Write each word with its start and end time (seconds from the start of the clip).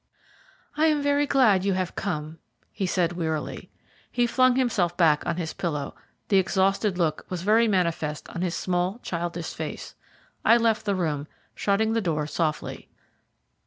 "I 0.77 0.87
am 0.87 1.03
very 1.03 1.27
glad 1.27 1.63
you 1.63 1.73
have 1.73 1.93
come," 1.93 2.39
he 2.71 2.87
said 2.87 3.13
wearily. 3.13 3.69
He 4.11 4.25
flung 4.25 4.55
himself 4.55 4.97
back 4.97 5.23
on 5.27 5.35
his 5.37 5.53
pillow; 5.53 5.93
the 6.29 6.37
exhausted 6.39 6.97
look 6.97 7.23
was 7.29 7.43
very 7.43 7.67
manifest 7.67 8.27
on 8.29 8.41
his 8.41 8.55
small, 8.55 8.97
childish 9.03 9.53
face. 9.53 9.93
I 10.43 10.57
left 10.57 10.85
the 10.85 10.95
room, 10.95 11.27
shutting 11.53 11.93
the 11.93 12.01
door 12.01 12.25
softly. 12.25 12.89